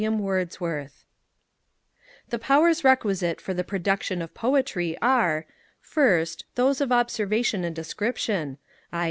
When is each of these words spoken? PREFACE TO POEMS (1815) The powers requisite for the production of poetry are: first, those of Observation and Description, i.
PREFACE 0.01 0.07
TO 0.07 0.17
POEMS 0.17 0.61
(1815) 2.31 2.31
The 2.31 2.39
powers 2.39 2.83
requisite 2.83 3.39
for 3.39 3.53
the 3.53 3.63
production 3.63 4.23
of 4.23 4.33
poetry 4.33 4.97
are: 4.99 5.45
first, 5.79 6.45
those 6.55 6.81
of 6.81 6.91
Observation 6.91 7.63
and 7.63 7.75
Description, 7.75 8.57
i. 8.91 8.99